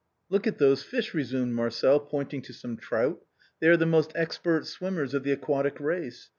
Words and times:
"Look 0.31 0.47
at 0.47 0.57
those 0.57 0.81
fish!" 0.81 1.13
resumed 1.13 1.53
Marcel, 1.53 1.99
pointing 1.99 2.41
to 2.41 2.53
some 2.53 2.75
trout;" 2.75 3.21
they 3.59 3.67
are 3.67 3.77
the 3.77 3.85
most 3.85 4.11
expert 4.15 4.65
swimmers 4.65 5.13
of 5.13 5.21
the 5.21 5.31
aquatic 5.31 5.79
race. 5.79 6.29